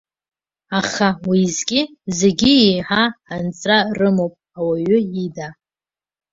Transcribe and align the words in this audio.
Аха, 0.79 1.07
уеизгьы, 1.27 1.81
зегьы 2.17 2.51
еиҳа 2.65 3.03
анҵра 3.33 3.77
рымоуп, 3.97 4.33
ауаҩы 4.57 4.99
ида! 5.23 5.47